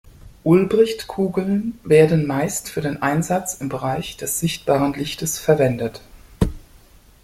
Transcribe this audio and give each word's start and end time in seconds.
Ulbricht-Kugeln 0.43 1.77
werden 1.83 2.25
meist 2.25 2.69
für 2.69 2.81
den 2.81 3.03
Einsatz 3.03 3.61
im 3.61 3.69
Bereich 3.69 4.17
des 4.17 4.39
sichtbaren 4.39 4.93
Lichtes 4.93 5.37
verwendet. 5.37 6.01